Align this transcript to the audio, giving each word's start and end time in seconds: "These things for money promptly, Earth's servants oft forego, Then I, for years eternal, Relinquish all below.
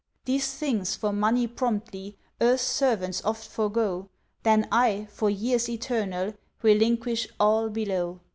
"These 0.25 0.55
things 0.55 0.95
for 0.95 1.13
money 1.13 1.45
promptly, 1.45 2.17
Earth's 2.41 2.63
servants 2.63 3.23
oft 3.23 3.47
forego, 3.47 4.09
Then 4.41 4.67
I, 4.71 5.05
for 5.11 5.29
years 5.29 5.69
eternal, 5.69 6.33
Relinquish 6.63 7.27
all 7.39 7.69
below. 7.69 8.19